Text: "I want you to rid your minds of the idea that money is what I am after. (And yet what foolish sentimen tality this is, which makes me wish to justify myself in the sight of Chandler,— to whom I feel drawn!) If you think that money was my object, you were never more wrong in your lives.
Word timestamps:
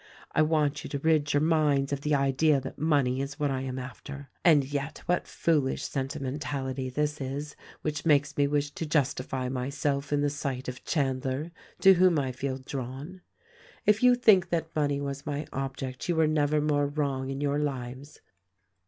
"I 0.31 0.41
want 0.41 0.83
you 0.83 0.89
to 0.89 0.97
rid 0.97 1.31
your 1.31 1.41
minds 1.43 1.93
of 1.93 2.01
the 2.01 2.15
idea 2.15 2.59
that 2.59 2.79
money 2.79 3.21
is 3.21 3.39
what 3.39 3.51
I 3.51 3.61
am 3.61 3.77
after. 3.77 4.29
(And 4.43 4.63
yet 4.65 4.97
what 5.05 5.27
foolish 5.27 5.83
sentimen 5.87 6.39
tality 6.39 6.91
this 6.91 7.21
is, 7.21 7.55
which 7.83 8.03
makes 8.03 8.35
me 8.35 8.47
wish 8.47 8.71
to 8.71 8.87
justify 8.87 9.47
myself 9.47 10.11
in 10.11 10.21
the 10.21 10.31
sight 10.31 10.67
of 10.67 10.83
Chandler,— 10.85 11.51
to 11.81 11.93
whom 11.93 12.17
I 12.17 12.31
feel 12.31 12.57
drawn!) 12.57 13.21
If 13.85 14.01
you 14.01 14.15
think 14.15 14.49
that 14.49 14.75
money 14.75 14.99
was 14.99 15.27
my 15.27 15.45
object, 15.53 16.09
you 16.09 16.15
were 16.15 16.25
never 16.25 16.59
more 16.61 16.87
wrong 16.87 17.29
in 17.29 17.39
your 17.39 17.59
lives. 17.59 18.21